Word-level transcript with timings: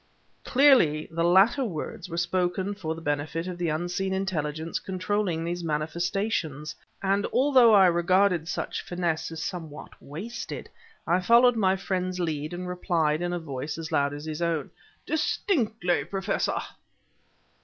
Clearly 0.43 1.07
the 1.11 1.23
latter 1.23 1.63
words 1.63 2.09
were 2.09 2.17
spoken 2.17 2.73
for 2.73 2.95
the 2.95 3.01
benefit 3.03 3.45
of 3.45 3.59
the 3.59 3.69
unseen 3.69 4.15
intelligence 4.15 4.79
controlling 4.79 5.43
these 5.43 5.63
manifestations; 5.63 6.75
and 7.03 7.27
although 7.27 7.75
I 7.75 7.85
regarded 7.85 8.47
such 8.47 8.81
finesse 8.81 9.31
as 9.31 9.43
somewhat 9.43 9.91
wasted, 10.01 10.71
I 11.05 11.19
followed 11.19 11.55
my 11.55 11.75
friend's 11.75 12.19
lead 12.19 12.51
and 12.51 12.67
replied 12.67 13.21
in 13.21 13.31
a 13.31 13.37
voice 13.37 13.77
as 13.77 13.91
loud 13.91 14.11
as 14.15 14.25
his 14.25 14.41
own: 14.41 14.71
"Distinctly, 15.05 16.03
Professor!" 16.05 16.57